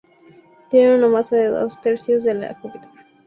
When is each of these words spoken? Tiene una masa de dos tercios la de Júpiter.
Tiene 0.71 0.95
una 0.95 1.07
masa 1.09 1.35
de 1.35 1.49
dos 1.49 1.79
tercios 1.79 2.23
la 2.25 2.33
de 2.33 2.55
Júpiter. 2.55 2.89